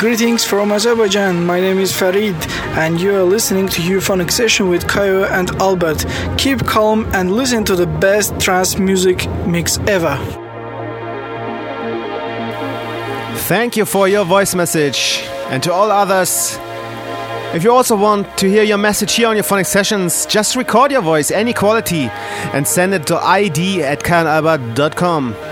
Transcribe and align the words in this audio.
Greetings 0.00 0.46
from 0.46 0.72
Azerbaijan. 0.72 1.44
My 1.44 1.60
name 1.60 1.78
is 1.78 1.92
Farid, 1.92 2.34
and 2.78 2.98
you 2.98 3.14
are 3.14 3.22
listening 3.22 3.68
to 3.68 3.82
Euphonic 3.82 4.30
Session 4.30 4.70
with 4.70 4.86
Kyau 4.86 5.30
and 5.30 5.50
Albert. 5.60 6.06
Keep 6.38 6.64
calm 6.64 7.04
and 7.12 7.30
listen 7.30 7.66
to 7.66 7.76
the 7.76 7.86
best 7.86 8.40
trance 8.40 8.78
music 8.78 9.28
mix 9.46 9.76
ever. 9.80 10.16
Thank 13.40 13.76
you 13.76 13.84
for 13.84 14.08
your 14.08 14.24
voice 14.24 14.54
message. 14.54 15.20
And 15.50 15.62
to 15.64 15.70
all 15.70 15.90
others, 15.90 16.56
if 17.54 17.62
you 17.62 17.70
also 17.70 17.94
want 17.94 18.38
to 18.38 18.48
hear 18.48 18.62
your 18.62 18.78
message 18.78 19.12
here 19.12 19.28
on 19.28 19.36
Euphonic 19.36 19.66
Sessions, 19.66 20.24
just 20.24 20.56
record 20.56 20.92
your 20.92 21.02
voice, 21.02 21.30
any 21.30 21.52
quality, 21.52 22.08
and 22.54 22.66
send 22.66 22.94
it 22.94 23.06
to 23.08 23.16
id 23.16 23.82
at 23.82 24.02
kyauandalbert.com. 24.02 25.49